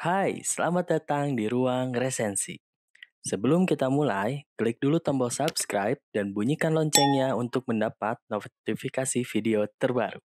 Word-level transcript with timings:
Hai, 0.00 0.40
selamat 0.40 0.96
datang 0.96 1.36
di 1.36 1.44
ruang 1.44 1.92
resensi. 1.92 2.56
Sebelum 3.20 3.68
kita 3.68 3.92
mulai, 3.92 4.48
klik 4.56 4.80
dulu 4.80 4.96
tombol 4.96 5.28
subscribe 5.28 6.00
dan 6.08 6.32
bunyikan 6.32 6.72
loncengnya 6.72 7.36
untuk 7.36 7.68
mendapat 7.68 8.16
notifikasi 8.32 9.20
video 9.28 9.68
terbaru. 9.76 10.24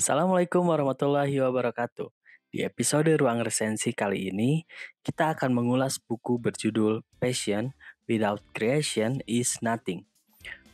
Assalamualaikum 0.00 0.64
warahmatullahi 0.64 1.44
wabarakatuh. 1.44 2.08
Di 2.48 2.64
episode 2.64 3.12
Ruang 3.20 3.44
Resensi 3.44 3.92
kali 3.92 4.32
ini, 4.32 4.64
kita 5.04 5.36
akan 5.36 5.52
mengulas 5.52 6.00
buku 6.00 6.40
berjudul 6.40 7.04
Passion 7.20 7.76
Without 8.08 8.40
Creation 8.56 9.20
is 9.28 9.60
Nothing. 9.60 10.08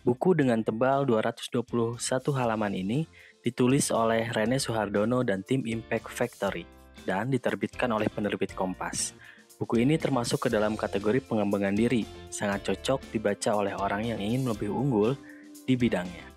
Buku 0.07 0.39
dengan 0.39 0.63
tebal 0.63 1.03
221 1.11 1.99
halaman 2.39 2.71
ini 2.71 3.11
ditulis 3.43 3.91
oleh 3.91 4.31
Rene 4.31 4.63
Suhardono 4.63 5.27
dan 5.27 5.43
tim 5.43 5.67
Impact 5.67 6.07
Factory 6.07 6.63
dan 7.03 7.27
diterbitkan 7.27 7.91
oleh 7.91 8.07
penerbit 8.07 8.55
Kompas. 8.55 9.11
Buku 9.59 9.83
ini 9.83 9.99
termasuk 9.99 10.47
ke 10.47 10.49
dalam 10.55 10.79
kategori 10.79 11.19
pengembangan 11.27 11.75
diri, 11.75 12.07
sangat 12.31 12.71
cocok 12.71 13.11
dibaca 13.11 13.59
oleh 13.59 13.75
orang 13.75 14.07
yang 14.07 14.23
ingin 14.23 14.47
lebih 14.47 14.71
unggul 14.71 15.19
di 15.67 15.75
bidangnya. 15.75 16.36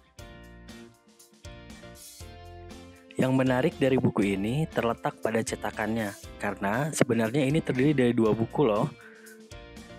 Yang 3.20 3.34
menarik 3.36 3.76
dari 3.76 4.00
buku 4.00 4.40
ini 4.40 4.64
terletak 4.72 5.20
pada 5.20 5.44
cetakannya, 5.44 6.16
karena 6.40 6.88
sebenarnya 6.96 7.44
ini 7.44 7.60
terdiri 7.60 7.92
dari 7.92 8.14
dua 8.16 8.32
buku 8.32 8.64
loh. 8.64 8.88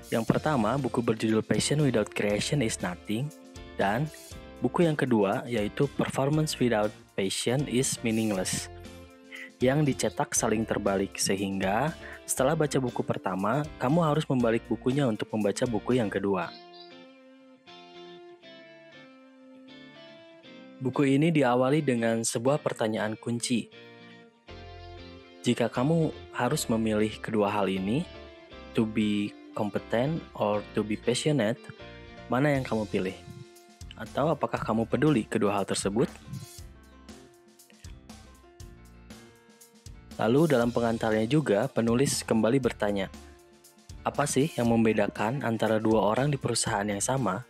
Yang 0.08 0.24
pertama, 0.24 0.80
buku 0.80 1.04
berjudul 1.04 1.44
Passion 1.44 1.84
Without 1.84 2.08
Creation 2.08 2.64
is 2.64 2.80
Nothing, 2.80 3.28
dan 3.76 4.08
buku 4.64 4.88
yang 4.88 4.96
kedua 4.96 5.44
yaitu 5.44 5.84
Performance 6.00 6.56
Without 6.56 6.88
Passion 7.12 7.68
is 7.68 8.00
Meaningless, 8.00 8.72
yang 9.60 9.84
dicetak 9.84 10.32
saling 10.32 10.64
terbalik, 10.64 11.20
sehingga 11.20 11.92
setelah 12.24 12.56
baca 12.56 12.80
buku 12.80 13.04
pertama, 13.04 13.68
kamu 13.76 14.00
harus 14.00 14.24
membalik 14.24 14.64
bukunya 14.64 15.04
untuk 15.04 15.28
membaca 15.36 15.68
buku 15.68 16.00
yang 16.00 16.08
kedua. 16.08 16.48
Buku 20.80 21.04
ini 21.04 21.28
diawali 21.28 21.84
dengan 21.84 22.24
sebuah 22.24 22.56
pertanyaan 22.64 23.12
kunci. 23.12 23.68
Jika 25.44 25.68
kamu 25.68 26.08
harus 26.32 26.72
memilih 26.72 27.20
kedua 27.20 27.52
hal 27.52 27.68
ini, 27.68 28.08
to 28.72 28.88
be 28.88 29.28
competent 29.52 30.24
or 30.32 30.64
to 30.72 30.80
be 30.80 30.96
passionate, 30.96 31.60
mana 32.32 32.56
yang 32.56 32.64
kamu 32.64 32.88
pilih? 32.88 33.16
Atau 33.92 34.32
apakah 34.32 34.56
kamu 34.56 34.88
peduli 34.88 35.28
kedua 35.28 35.60
hal 35.60 35.68
tersebut? 35.68 36.08
Lalu 40.16 40.48
dalam 40.48 40.72
pengantarnya 40.72 41.28
juga 41.28 41.68
penulis 41.68 42.24
kembali 42.24 42.56
bertanya, 42.56 43.12
apa 44.00 44.24
sih 44.24 44.48
yang 44.56 44.72
membedakan 44.72 45.44
antara 45.44 45.76
dua 45.76 46.16
orang 46.16 46.32
di 46.32 46.40
perusahaan 46.40 46.88
yang 46.88 47.04
sama 47.04 47.44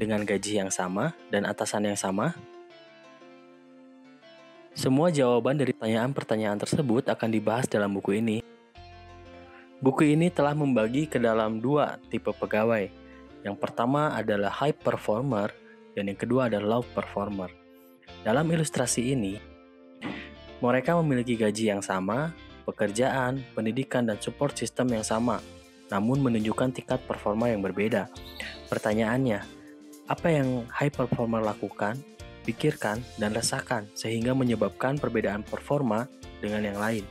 dengan 0.00 0.24
gaji 0.24 0.64
yang 0.64 0.72
sama 0.72 1.12
dan 1.28 1.44
atasan 1.44 1.92
yang 1.92 2.00
sama? 2.00 2.32
Semua 4.70 5.10
jawaban 5.10 5.58
dari 5.58 5.74
pertanyaan-pertanyaan 5.74 6.62
tersebut 6.62 7.10
akan 7.10 7.28
dibahas 7.34 7.66
dalam 7.66 7.90
buku 7.90 8.22
ini. 8.22 8.38
Buku 9.82 10.14
ini 10.14 10.30
telah 10.30 10.54
membagi 10.54 11.10
ke 11.10 11.18
dalam 11.18 11.58
dua 11.58 11.98
tipe 12.06 12.30
pegawai. 12.30 12.86
Yang 13.42 13.56
pertama 13.58 14.14
adalah 14.14 14.52
high 14.52 14.76
performer 14.76 15.50
dan 15.98 16.06
yang 16.06 16.18
kedua 16.18 16.46
adalah 16.46 16.78
low 16.78 16.84
performer. 16.86 17.50
Dalam 18.22 18.46
ilustrasi 18.46 19.10
ini, 19.10 19.40
mereka 20.60 20.94
memiliki 21.00 21.34
gaji 21.34 21.72
yang 21.72 21.82
sama, 21.82 22.30
pekerjaan, 22.68 23.42
pendidikan, 23.56 24.04
dan 24.06 24.20
support 24.20 24.54
system 24.54 24.92
yang 24.92 25.02
sama, 25.02 25.40
namun 25.88 26.20
menunjukkan 26.20 26.76
tingkat 26.76 27.00
performa 27.08 27.48
yang 27.48 27.64
berbeda. 27.64 28.12
Pertanyaannya, 28.68 29.40
apa 30.06 30.28
yang 30.30 30.68
high 30.68 30.92
performer 30.92 31.40
lakukan 31.40 31.98
pikirkan, 32.42 33.00
dan 33.20 33.32
rasakan 33.32 33.86
sehingga 33.92 34.32
menyebabkan 34.32 34.96
perbedaan 34.96 35.44
performa 35.44 36.08
dengan 36.40 36.64
yang 36.64 36.78
lain. 36.80 37.04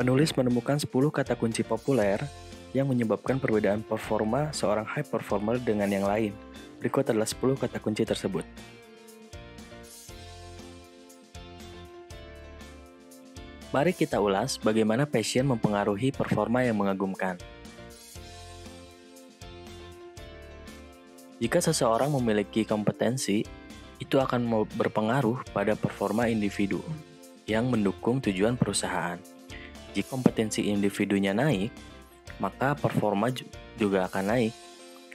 Penulis 0.00 0.32
menemukan 0.32 0.80
10 0.80 0.88
kata 1.12 1.36
kunci 1.36 1.60
populer 1.60 2.20
yang 2.72 2.88
menyebabkan 2.88 3.36
perbedaan 3.36 3.84
performa 3.84 4.48
seorang 4.54 4.88
high 4.88 5.04
performer 5.04 5.60
dengan 5.60 5.92
yang 5.92 6.08
lain. 6.08 6.32
Berikut 6.80 7.04
adalah 7.12 7.28
10 7.28 7.60
kata 7.60 7.76
kunci 7.84 8.08
tersebut. 8.08 8.46
Mari 13.70 13.94
kita 13.94 14.18
ulas 14.18 14.58
bagaimana 14.58 15.06
passion 15.06 15.46
mempengaruhi 15.46 16.10
performa 16.10 16.66
yang 16.66 16.74
mengagumkan. 16.74 17.38
Jika 21.40 21.56
seseorang 21.56 22.12
memiliki 22.12 22.68
kompetensi, 22.68 23.40
itu 23.96 24.20
akan 24.20 24.44
berpengaruh 24.76 25.48
pada 25.56 25.72
performa 25.72 26.28
individu 26.28 26.84
yang 27.48 27.72
mendukung 27.72 28.20
tujuan 28.20 28.60
perusahaan. 28.60 29.16
Jika 29.96 30.12
kompetensi 30.12 30.68
individunya 30.68 31.32
naik, 31.32 31.72
maka 32.44 32.76
performa 32.76 33.32
juga 33.80 34.04
akan 34.12 34.24
naik. 34.36 34.52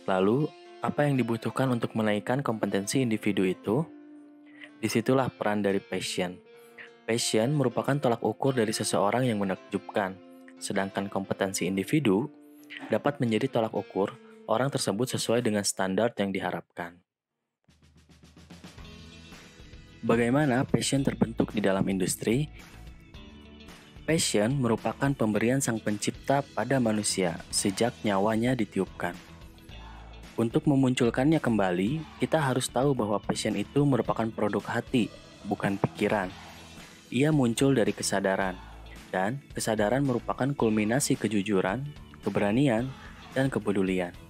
Lalu, 0.09 0.49
apa 0.81 1.05
yang 1.05 1.13
dibutuhkan 1.13 1.69
untuk 1.69 1.93
menaikkan 1.93 2.41
kompetensi 2.41 3.05
individu 3.05 3.45
itu? 3.45 3.85
Di 4.81 4.89
situlah 4.89 5.29
peran 5.29 5.61
dari 5.61 5.77
passion. 5.77 6.41
Passion 7.05 7.53
merupakan 7.53 8.01
tolak 8.01 8.25
ukur 8.25 8.57
dari 8.57 8.73
seseorang 8.73 9.29
yang 9.29 9.45
menakjubkan, 9.45 10.17
sedangkan 10.57 11.05
kompetensi 11.05 11.69
individu 11.69 12.25
dapat 12.89 13.21
menjadi 13.21 13.61
tolak 13.61 13.77
ukur 13.77 14.24
orang 14.45 14.69
tersebut 14.69 15.17
sesuai 15.17 15.41
dengan 15.45 15.66
standar 15.66 16.13
yang 16.17 16.33
diharapkan. 16.33 16.97
Bagaimana 20.06 20.61
passion 20.69 21.01
terbentuk 21.01 21.50
di 21.50 21.66
dalam 21.66 21.81
industri? 21.89 22.45
Passion 24.05 24.61
merupakan 24.61 25.09
pemberian 25.17 25.57
sang 25.57 25.81
pencipta 25.81 26.45
pada 26.45 26.78
manusia 26.78 27.41
sejak 27.50 27.89
nyawanya 28.05 28.53
ditiupkan. 28.53 29.17
Untuk 30.38 30.69
memunculkannya 30.69 31.41
kembali, 31.41 32.22
kita 32.22 32.38
harus 32.38 32.69
tahu 32.69 32.94
bahwa 32.94 33.17
passion 33.17 33.57
itu 33.57 33.81
merupakan 33.81 34.29
produk 34.29 34.61
hati, 34.78 35.09
bukan 35.50 35.81
pikiran. 35.81 36.29
Ia 37.09 37.34
muncul 37.34 37.73
dari 37.73 37.95
kesadaran, 37.95 38.53
dan 39.09 39.41
kesadaran 39.57 40.05
merupakan 40.05 40.53
kulminasi 40.53 41.17
kejujuran, 41.17 41.88
keberanian, 42.22 42.91
dan 43.34 43.50
kepedulian. 43.50 44.24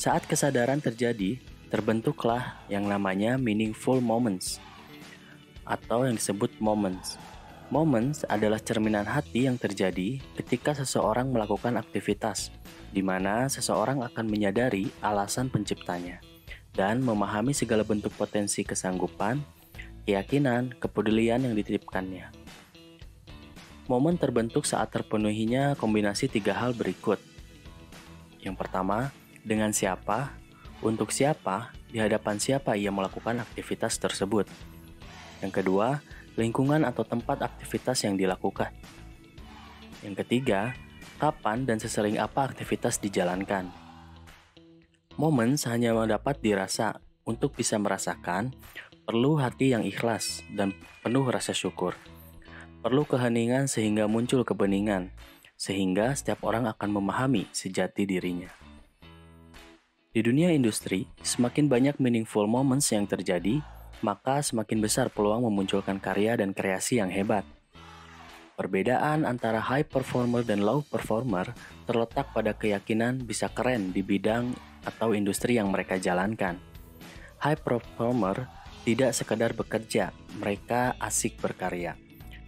Saat 0.00 0.24
kesadaran 0.24 0.80
terjadi, 0.80 1.36
terbentuklah 1.68 2.56
yang 2.72 2.88
namanya 2.88 3.36
meaningful 3.36 4.00
moments 4.00 4.56
atau 5.68 6.08
yang 6.08 6.16
disebut 6.16 6.56
moments. 6.56 7.20
Moments 7.68 8.24
adalah 8.24 8.56
cerminan 8.64 9.04
hati 9.04 9.44
yang 9.44 9.60
terjadi 9.60 10.16
ketika 10.40 10.72
seseorang 10.72 11.28
melakukan 11.28 11.76
aktivitas 11.76 12.48
di 12.96 13.04
mana 13.04 13.44
seseorang 13.52 14.00
akan 14.00 14.24
menyadari 14.24 14.88
alasan 15.04 15.52
penciptanya 15.52 16.24
dan 16.72 17.04
memahami 17.04 17.52
segala 17.52 17.84
bentuk 17.84 18.16
potensi 18.16 18.64
kesanggupan, 18.64 19.36
keyakinan, 20.08 20.80
kepedulian 20.80 21.44
yang 21.44 21.52
dititipkannya. 21.52 22.32
Momen 23.84 24.16
terbentuk 24.16 24.64
saat 24.64 24.88
terpenuhinya 24.96 25.76
kombinasi 25.76 26.32
tiga 26.32 26.56
hal 26.56 26.72
berikut. 26.72 27.20
Yang 28.40 28.56
pertama, 28.56 29.12
dengan 29.44 29.72
siapa, 29.72 30.36
untuk 30.80 31.12
siapa, 31.12 31.72
di 31.92 32.00
hadapan 32.00 32.40
siapa 32.40 32.76
ia 32.76 32.88
melakukan 32.88 33.40
aktivitas 33.40 34.00
tersebut. 34.00 34.48
Yang 35.44 35.52
kedua, 35.60 36.00
lingkungan 36.40 36.88
atau 36.88 37.04
tempat 37.04 37.44
aktivitas 37.44 38.04
yang 38.04 38.16
dilakukan. 38.16 38.72
Yang 40.00 40.24
ketiga, 40.24 40.72
kapan 41.20 41.68
dan 41.68 41.76
sesering 41.76 42.16
apa 42.16 42.48
aktivitas 42.48 42.96
dijalankan. 43.00 43.68
Momen 45.20 45.60
hanya 45.68 45.92
dapat 46.08 46.40
dirasa 46.40 46.96
untuk 47.28 47.52
bisa 47.52 47.76
merasakan, 47.76 48.56
perlu 49.04 49.36
hati 49.36 49.76
yang 49.76 49.84
ikhlas 49.84 50.40
dan 50.48 50.72
penuh 51.04 51.28
rasa 51.28 51.52
syukur. 51.52 51.92
Perlu 52.80 53.04
keheningan 53.04 53.68
sehingga 53.68 54.08
muncul 54.08 54.40
kebeningan, 54.48 55.12
sehingga 55.60 56.16
setiap 56.16 56.40
orang 56.48 56.64
akan 56.64 56.88
memahami 56.96 57.44
sejati 57.52 58.08
dirinya. 58.08 58.48
Di 60.10 60.26
dunia 60.26 60.50
industri, 60.50 61.06
semakin 61.22 61.70
banyak 61.70 62.02
meaningful 62.02 62.42
moments 62.50 62.90
yang 62.90 63.06
terjadi, 63.06 63.62
maka 64.02 64.42
semakin 64.42 64.82
besar 64.82 65.06
peluang 65.06 65.46
memunculkan 65.46 66.02
karya 66.02 66.34
dan 66.34 66.50
kreasi 66.50 66.98
yang 66.98 67.14
hebat. 67.14 67.46
Perbedaan 68.58 69.22
antara 69.22 69.62
high 69.62 69.86
performer 69.86 70.42
dan 70.42 70.66
low 70.66 70.82
performer 70.82 71.54
terletak 71.86 72.34
pada 72.34 72.58
keyakinan 72.58 73.22
bisa 73.22 73.54
keren 73.54 73.94
di 73.94 74.02
bidang 74.02 74.50
atau 74.82 75.14
industri 75.14 75.62
yang 75.62 75.70
mereka 75.70 75.94
jalankan. 75.94 76.58
High 77.38 77.62
performer 77.62 78.50
tidak 78.82 79.14
sekedar 79.14 79.54
bekerja, 79.54 80.10
mereka 80.42 80.98
asik 80.98 81.38
berkarya. 81.38 81.94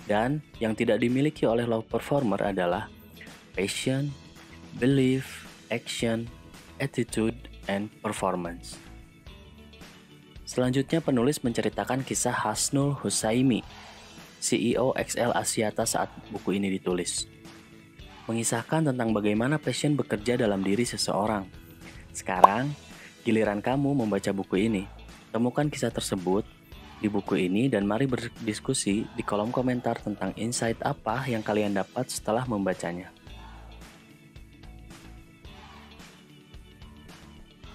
Dan 0.02 0.42
yang 0.58 0.74
tidak 0.74 0.98
dimiliki 0.98 1.46
oleh 1.46 1.62
low 1.62 1.86
performer 1.86 2.42
adalah 2.42 2.90
passion, 3.54 4.10
belief, 4.82 5.46
action, 5.70 6.26
attitude, 6.82 7.51
and 7.70 7.90
Performance. 8.00 8.78
Selanjutnya 10.42 11.00
penulis 11.00 11.40
menceritakan 11.40 12.04
kisah 12.04 12.34
Hasnul 12.34 12.98
Husaimi, 13.00 13.64
CEO 14.42 14.92
XL 14.92 15.32
Asiata 15.32 15.88
saat 15.88 16.12
buku 16.28 16.58
ini 16.60 16.68
ditulis. 16.68 17.24
Mengisahkan 18.28 18.92
tentang 18.92 19.16
bagaimana 19.16 19.56
passion 19.56 19.96
bekerja 19.96 20.36
dalam 20.36 20.60
diri 20.60 20.84
seseorang. 20.84 21.48
Sekarang, 22.12 22.68
giliran 23.24 23.64
kamu 23.64 24.04
membaca 24.04 24.28
buku 24.34 24.68
ini. 24.68 24.84
Temukan 25.32 25.72
kisah 25.72 25.88
tersebut 25.88 26.44
di 27.00 27.08
buku 27.10 27.48
ini 27.48 27.66
dan 27.72 27.88
mari 27.88 28.06
berdiskusi 28.06 29.08
di 29.08 29.22
kolom 29.24 29.50
komentar 29.50 29.98
tentang 29.98 30.30
insight 30.38 30.78
apa 30.84 31.26
yang 31.26 31.40
kalian 31.42 31.74
dapat 31.74 32.12
setelah 32.12 32.46
membacanya. 32.46 33.21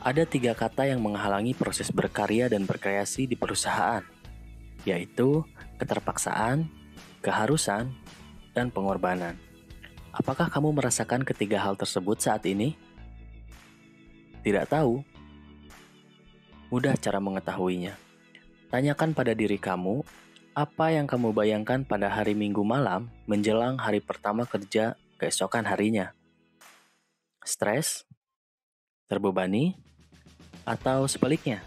Ada 0.08 0.24
tiga 0.24 0.56
kata 0.56 0.88
yang 0.88 1.04
menghalangi 1.04 1.52
proses 1.52 1.92
berkarya 1.92 2.48
dan 2.48 2.64
berkreasi 2.64 3.28
di 3.28 3.36
perusahaan, 3.36 4.00
yaitu 4.88 5.44
keterpaksaan, 5.84 6.64
keharusan, 7.20 7.92
dan 8.56 8.72
pengorbanan. 8.72 9.36
Apakah 10.16 10.48
kamu 10.48 10.80
merasakan 10.80 11.28
ketiga 11.28 11.60
hal 11.60 11.76
tersebut 11.76 12.24
saat 12.24 12.48
ini? 12.48 12.80
Tidak 14.48 14.64
tahu. 14.72 15.04
Mudah 16.72 16.96
cara 16.96 17.20
mengetahuinya. 17.20 18.00
Tanyakan 18.72 19.12
pada 19.12 19.36
diri 19.36 19.60
kamu, 19.60 20.08
apa 20.56 20.88
yang 20.88 21.04
kamu 21.04 21.36
bayangkan 21.36 21.84
pada 21.84 22.08
hari 22.08 22.32
Minggu 22.32 22.64
malam 22.64 23.12
menjelang 23.28 23.76
hari 23.76 24.00
pertama 24.00 24.48
kerja 24.48 24.96
keesokan 25.20 25.68
harinya? 25.68 26.16
Stres? 27.44 28.08
Terbebani? 29.12 29.87
Atau 30.68 31.08
sebaliknya, 31.08 31.64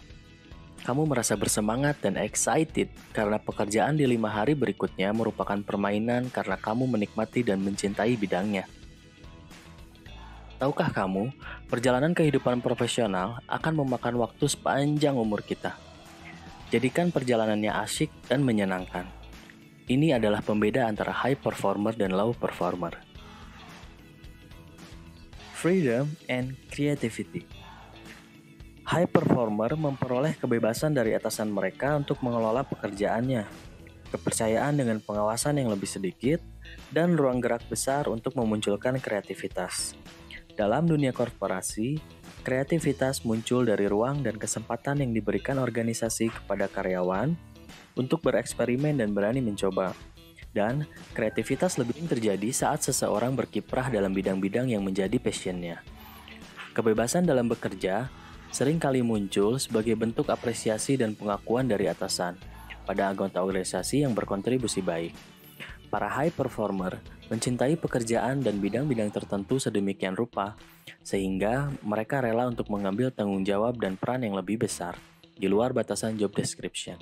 kamu 0.85 1.09
merasa 1.09 1.33
bersemangat 1.33 1.97
dan 2.05 2.21
excited 2.21 2.93
karena 3.17 3.41
pekerjaan 3.41 3.97
di 3.97 4.05
lima 4.05 4.29
hari 4.29 4.53
berikutnya 4.53 5.09
merupakan 5.09 5.57
permainan 5.65 6.29
karena 6.29 6.53
kamu 6.53 6.85
menikmati 6.85 7.41
dan 7.41 7.65
mencintai 7.65 8.13
bidangnya. 8.13 8.69
Tahukah 10.61 10.93
kamu, 10.93 11.33
perjalanan 11.65 12.13
kehidupan 12.13 12.61
profesional 12.61 13.41
akan 13.49 13.81
memakan 13.81 14.21
waktu 14.21 14.45
sepanjang 14.45 15.17
umur 15.17 15.41
kita. 15.41 15.73
Jadikan 16.69 17.09
perjalanannya 17.09 17.73
asyik 17.81 18.13
dan 18.29 18.45
menyenangkan. 18.45 19.09
Ini 19.89 20.21
adalah 20.21 20.45
pembeda 20.45 20.85
antara 20.85 21.09
high 21.09 21.41
performer 21.41 21.97
dan 21.97 22.13
low 22.13 22.37
performer. 22.37 22.93
Freedom 25.57 26.13
and 26.29 26.53
creativity. 26.69 27.60
High 28.91 29.07
performer 29.07 29.71
memperoleh 29.79 30.35
kebebasan 30.35 30.91
dari 30.91 31.15
atasan 31.15 31.47
mereka 31.47 31.95
untuk 31.95 32.19
mengelola 32.19 32.67
pekerjaannya, 32.67 33.47
kepercayaan 34.11 34.75
dengan 34.75 34.99
pengawasan 34.99 35.63
yang 35.63 35.71
lebih 35.71 35.87
sedikit, 35.87 36.43
dan 36.91 37.15
ruang 37.15 37.39
gerak 37.39 37.63
besar 37.71 38.11
untuk 38.11 38.35
memunculkan 38.35 38.99
kreativitas. 38.99 39.95
Dalam 40.59 40.91
dunia 40.91 41.15
korporasi, 41.15 42.03
kreativitas 42.43 43.23
muncul 43.23 43.63
dari 43.63 43.87
ruang 43.87 44.27
dan 44.27 44.35
kesempatan 44.35 44.99
yang 44.99 45.15
diberikan 45.15 45.55
organisasi 45.63 46.27
kepada 46.27 46.67
karyawan 46.67 47.31
untuk 47.95 48.19
bereksperimen 48.19 48.99
dan 48.99 49.15
berani 49.15 49.39
mencoba. 49.39 49.95
Dan 50.51 50.83
kreativitas 51.15 51.79
lebih 51.79 51.95
terjadi 52.11 52.51
saat 52.51 52.83
seseorang 52.83 53.39
berkiprah 53.39 53.87
dalam 53.87 54.11
bidang-bidang 54.11 54.67
yang 54.67 54.83
menjadi 54.83 55.15
passionnya. 55.15 55.79
Kebebasan 56.75 57.23
dalam 57.23 57.47
bekerja 57.47 58.19
sering 58.51 58.77
kali 58.77 58.99
muncul 58.99 59.55
sebagai 59.57 59.95
bentuk 59.95 60.27
apresiasi 60.27 60.99
dan 60.99 61.15
pengakuan 61.15 61.71
dari 61.71 61.87
atasan 61.87 62.35
pada 62.83 63.07
anggota 63.07 63.39
organisasi 63.39 64.03
yang 64.03 64.11
berkontribusi 64.11 64.83
baik. 64.83 65.15
Para 65.87 66.07
high 66.07 66.31
performer 66.31 66.99
mencintai 67.31 67.79
pekerjaan 67.79 68.43
dan 68.43 68.59
bidang-bidang 68.59 69.07
tertentu 69.07 69.55
sedemikian 69.55 70.19
rupa, 70.19 70.59
sehingga 70.99 71.71
mereka 71.79 72.19
rela 72.19 72.43
untuk 72.43 72.67
mengambil 72.67 73.07
tanggung 73.07 73.47
jawab 73.47 73.79
dan 73.79 73.95
peran 73.95 74.27
yang 74.27 74.35
lebih 74.35 74.59
besar 74.59 74.99
di 75.31 75.47
luar 75.47 75.71
batasan 75.71 76.19
job 76.19 76.35
description. 76.35 76.99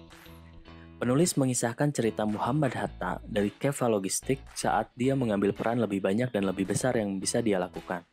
Penulis 1.01 1.33
mengisahkan 1.33 1.89
cerita 1.89 2.29
Muhammad 2.29 2.77
Hatta 2.77 3.23
dari 3.25 3.49
Keva 3.49 3.89
Logistik 3.89 4.37
saat 4.53 4.93
dia 4.93 5.17
mengambil 5.17 5.55
peran 5.55 5.81
lebih 5.81 6.03
banyak 6.03 6.29
dan 6.29 6.45
lebih 6.45 6.69
besar 6.69 6.93
yang 6.93 7.17
bisa 7.17 7.41
dia 7.41 7.57
lakukan. 7.57 8.05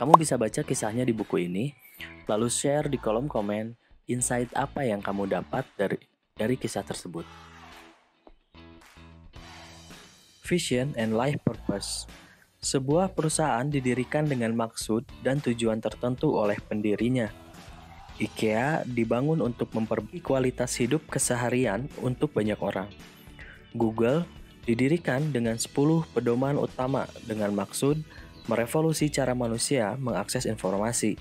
Kamu 0.00 0.16
bisa 0.16 0.40
baca 0.40 0.64
kisahnya 0.64 1.04
di 1.04 1.12
buku 1.12 1.50
ini 1.50 1.74
Lalu 2.30 2.48
share 2.48 2.86
di 2.86 2.98
kolom 2.98 3.26
komen 3.26 3.74
insight 4.10 4.50
apa 4.54 4.86
yang 4.86 5.02
kamu 5.02 5.30
dapat 5.30 5.66
dari 5.74 5.98
dari 6.34 6.54
kisah 6.56 6.82
tersebut. 6.82 7.26
Vision 10.42 10.92
and 10.98 11.14
Life 11.14 11.38
Purpose 11.46 12.10
Sebuah 12.62 13.10
perusahaan 13.10 13.66
didirikan 13.66 14.22
dengan 14.22 14.54
maksud 14.54 15.02
dan 15.26 15.42
tujuan 15.42 15.82
tertentu 15.82 16.38
oleh 16.38 16.54
pendirinya. 16.62 17.26
IKEA 18.22 18.86
dibangun 18.86 19.42
untuk 19.42 19.74
memperbaiki 19.74 20.22
kualitas 20.22 20.78
hidup 20.78 21.02
keseharian 21.10 21.90
untuk 21.98 22.30
banyak 22.30 22.54
orang. 22.62 22.86
Google 23.74 24.22
didirikan 24.62 25.34
dengan 25.34 25.58
10 25.58 25.74
pedoman 26.14 26.54
utama 26.54 27.10
dengan 27.26 27.50
maksud 27.50 27.98
merevolusi 28.46 29.10
cara 29.10 29.34
manusia 29.34 29.98
mengakses 29.98 30.46
informasi. 30.46 31.18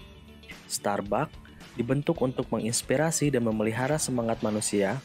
Starbucks 0.71 1.35
dibentuk 1.75 2.23
untuk 2.23 2.47
menginspirasi 2.47 3.31
dan 3.31 3.43
memelihara 3.43 3.99
semangat 3.99 4.39
manusia 4.39 5.03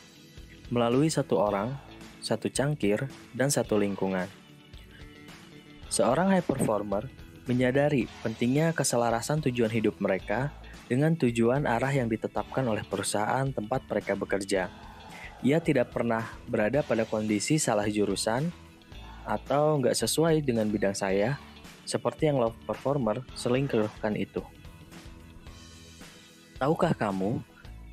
melalui 0.70 1.10
satu 1.10 1.38
orang, 1.38 1.74
satu 2.22 2.50
cangkir, 2.50 3.06
dan 3.34 3.50
satu 3.50 3.78
lingkungan. 3.78 4.26
Seorang 5.90 6.34
high 6.34 6.42
performer 6.42 7.06
menyadari 7.46 8.10
pentingnya 8.26 8.74
keselarasan 8.74 9.38
tujuan 9.46 9.70
hidup 9.70 10.02
mereka 10.02 10.50
dengan 10.90 11.14
tujuan 11.14 11.66
arah 11.66 11.90
yang 11.94 12.10
ditetapkan 12.10 12.66
oleh 12.66 12.82
perusahaan 12.82 13.46
tempat 13.50 13.86
mereka 13.86 14.18
bekerja. 14.18 14.70
Ia 15.46 15.58
tidak 15.62 15.94
pernah 15.94 16.26
berada 16.50 16.82
pada 16.82 17.06
kondisi 17.06 17.58
salah 17.62 17.86
jurusan 17.86 18.50
atau 19.26 19.78
nggak 19.78 19.94
sesuai 19.94 20.42
dengan 20.42 20.66
bidang 20.70 20.94
saya, 20.94 21.38
seperti 21.86 22.30
yang 22.30 22.42
low 22.42 22.54
performer 22.66 23.22
sering 23.38 23.70
keluhkan 23.70 24.18
itu. 24.18 24.42
Tahukah 26.56 26.96
kamu, 26.96 27.44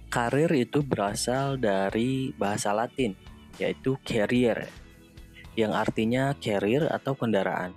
karir 0.08 0.48
itu 0.56 0.80
berasal 0.80 1.60
dari 1.60 2.32
bahasa 2.40 2.72
Latin, 2.72 3.12
yaitu 3.60 4.00
carrier, 4.08 4.72
yang 5.60 5.76
artinya 5.76 6.32
carrier 6.40 6.88
atau 6.88 7.12
kendaraan. 7.12 7.76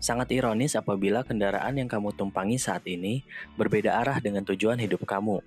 Sangat 0.00 0.32
ironis 0.32 0.80
apabila 0.80 1.28
kendaraan 1.28 1.76
yang 1.76 1.92
kamu 1.92 2.16
tumpangi 2.16 2.56
saat 2.56 2.88
ini 2.88 3.20
berbeda 3.60 4.00
arah 4.00 4.16
dengan 4.16 4.48
tujuan 4.48 4.80
hidup 4.80 5.04
kamu. 5.04 5.44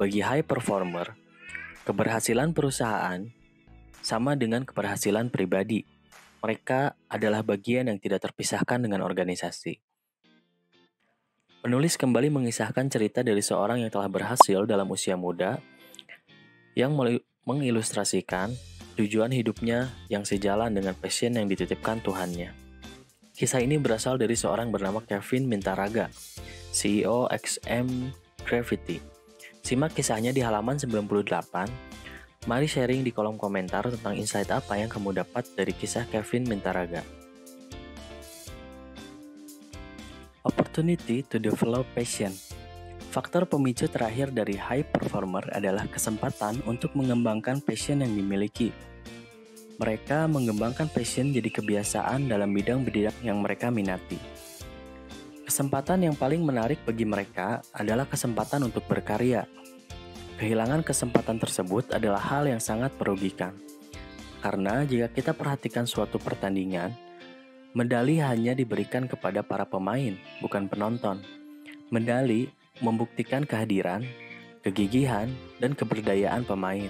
Bagi 0.00 0.24
high 0.24 0.46
performer, 0.48 1.12
keberhasilan 1.84 2.56
perusahaan 2.56 3.28
sama 4.00 4.40
dengan 4.40 4.64
keberhasilan 4.64 5.28
pribadi. 5.28 5.84
Mereka 6.40 7.12
adalah 7.12 7.44
bagian 7.44 7.92
yang 7.92 8.00
tidak 8.00 8.24
terpisahkan 8.24 8.80
dengan 8.80 9.04
organisasi. 9.04 9.95
Penulis 11.66 11.98
kembali 11.98 12.30
mengisahkan 12.30 12.86
cerita 12.86 13.26
dari 13.26 13.42
seorang 13.42 13.82
yang 13.82 13.90
telah 13.90 14.06
berhasil 14.06 14.70
dalam 14.70 14.86
usia 14.86 15.18
muda 15.18 15.58
yang 16.78 16.94
mengilustrasikan 17.42 18.54
tujuan 18.94 19.34
hidupnya 19.34 19.90
yang 20.06 20.22
sejalan 20.22 20.70
dengan 20.70 20.94
passion 20.94 21.34
yang 21.34 21.50
dititipkan 21.50 21.98
Tuhannya. 22.06 22.54
Kisah 23.34 23.58
ini 23.66 23.82
berasal 23.82 24.14
dari 24.14 24.38
seorang 24.38 24.70
bernama 24.70 25.02
Kevin 25.02 25.50
Mintaraga, 25.50 26.06
CEO 26.70 27.26
XM 27.34 28.14
Gravity. 28.46 29.02
Simak 29.66 29.90
kisahnya 29.90 30.30
di 30.30 30.46
halaman 30.46 30.78
98. 30.78 32.46
Mari 32.46 32.70
sharing 32.70 33.02
di 33.02 33.10
kolom 33.10 33.34
komentar 33.34 33.90
tentang 33.90 34.14
insight 34.14 34.54
apa 34.54 34.78
yang 34.78 34.86
kamu 34.86 35.18
dapat 35.18 35.42
dari 35.58 35.74
kisah 35.74 36.06
Kevin 36.14 36.46
Mintaraga. 36.46 37.25
Opportunity 40.76 41.24
to 41.32 41.40
develop 41.40 41.88
passion. 41.96 42.36
Faktor 43.08 43.48
pemicu 43.48 43.88
terakhir 43.88 44.28
dari 44.28 44.60
high 44.60 44.84
performer 44.84 45.48
adalah 45.56 45.88
kesempatan 45.88 46.60
untuk 46.68 46.92
mengembangkan 46.92 47.64
passion 47.64 48.04
yang 48.04 48.12
dimiliki. 48.12 48.76
Mereka 49.80 50.28
mengembangkan 50.28 50.92
passion 50.92 51.32
jadi 51.32 51.48
kebiasaan 51.48 52.28
dalam 52.28 52.52
bidang 52.52 52.84
bidang 52.84 53.16
yang 53.24 53.40
mereka 53.40 53.72
minati. 53.72 54.20
Kesempatan 55.48 56.12
yang 56.12 56.12
paling 56.12 56.44
menarik 56.44 56.84
bagi 56.84 57.08
mereka 57.08 57.64
adalah 57.72 58.04
kesempatan 58.04 58.68
untuk 58.68 58.84
berkarya. 58.84 59.48
Kehilangan 60.36 60.84
kesempatan 60.84 61.40
tersebut 61.40 61.88
adalah 61.96 62.20
hal 62.20 62.52
yang 62.52 62.60
sangat 62.60 62.92
merugikan. 63.00 63.56
Karena 64.44 64.84
jika 64.84 65.08
kita 65.08 65.32
perhatikan 65.32 65.88
suatu 65.88 66.20
pertandingan, 66.20 67.05
medali 67.76 68.24
hanya 68.24 68.56
diberikan 68.56 69.04
kepada 69.04 69.44
para 69.44 69.68
pemain, 69.68 70.16
bukan 70.40 70.64
penonton. 70.72 71.20
Medali 71.92 72.48
membuktikan 72.80 73.44
kehadiran, 73.44 74.00
kegigihan, 74.64 75.28
dan 75.60 75.76
keberdayaan 75.76 76.48
pemain. 76.48 76.88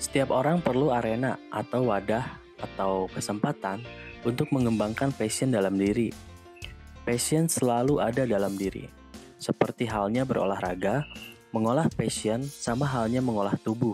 Setiap 0.00 0.32
orang 0.32 0.64
perlu 0.64 0.88
arena 0.88 1.36
atau 1.52 1.92
wadah 1.92 2.40
atau 2.56 3.12
kesempatan 3.12 3.84
untuk 4.24 4.48
mengembangkan 4.50 5.12
passion 5.12 5.52
dalam 5.52 5.76
diri 5.76 6.32
Passion 7.02 7.50
selalu 7.50 7.98
ada 7.98 8.22
dalam 8.22 8.54
diri. 8.54 8.86
Seperti 9.34 9.90
halnya 9.90 10.22
berolahraga, 10.22 11.02
mengolah 11.50 11.90
passion 11.90 12.46
sama 12.46 12.86
halnya 12.86 13.18
mengolah 13.18 13.58
tubuh. 13.58 13.90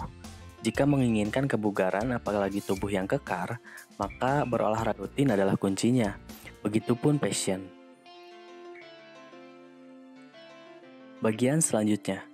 Jika 0.59 0.83
menginginkan 0.91 1.47
kebugaran, 1.47 2.11
apalagi 2.11 2.59
tubuh 2.59 2.91
yang 2.91 3.07
kekar, 3.07 3.63
maka 3.95 4.43
berolahraga 4.43 4.99
rutin 4.99 5.31
adalah 5.31 5.55
kuncinya. 5.55 6.19
Begitupun 6.67 7.23
passion. 7.23 7.63
Bagian 11.23 11.63
selanjutnya. 11.63 12.27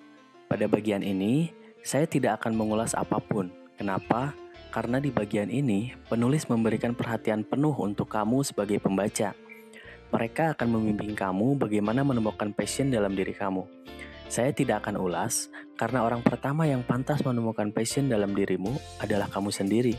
Pada 0.48 0.64
bagian 0.64 1.04
ini, 1.04 1.52
saya 1.84 2.08
tidak 2.08 2.40
akan 2.40 2.56
mengulas 2.56 2.96
apa 2.96 3.20
pun. 3.20 3.52
Kenapa? 3.76 4.32
Karena 4.72 5.04
di 5.04 5.12
bagian 5.12 5.52
ini, 5.52 5.92
penulis 6.08 6.48
memberikan 6.48 6.96
perhatian 6.96 7.44
penuh 7.44 7.76
untuk 7.76 8.08
kamu 8.08 8.40
sebagai 8.40 8.80
pembaca. 8.80 9.36
Mereka 10.08 10.56
akan 10.56 10.68
membimbing 10.80 11.12
kamu 11.12 11.60
bagaimana 11.60 12.00
menemukan 12.00 12.56
passion 12.56 12.88
dalam 12.88 13.12
diri 13.12 13.36
kamu. 13.36 13.68
Saya 14.28 14.50
tidak 14.50 14.84
akan 14.84 14.98
ulas, 14.98 15.52
karena 15.78 16.02
orang 16.02 16.24
pertama 16.24 16.64
yang 16.66 16.82
pantas 16.82 17.22
menemukan 17.22 17.70
passion 17.70 18.08
dalam 18.08 18.32
dirimu 18.32 18.74
adalah 18.98 19.28
kamu 19.30 19.50
sendiri. 19.52 19.94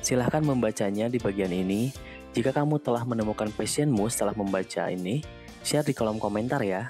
Silahkan 0.00 0.40
membacanya 0.40 1.12
di 1.12 1.20
bagian 1.20 1.52
ini. 1.52 1.92
Jika 2.30 2.54
kamu 2.54 2.78
telah 2.78 3.02
menemukan 3.02 3.50
passionmu 3.50 4.06
setelah 4.06 4.32
membaca 4.38 4.86
ini, 4.86 5.20
share 5.66 5.82
di 5.82 5.92
kolom 5.92 6.22
komentar 6.22 6.62
ya. 6.62 6.86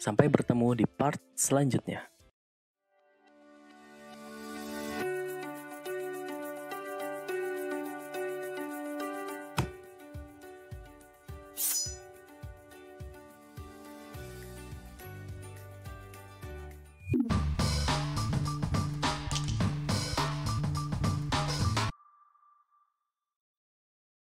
Sampai 0.00 0.32
bertemu 0.32 0.72
di 0.72 0.86
part 0.88 1.20
selanjutnya. 1.36 2.17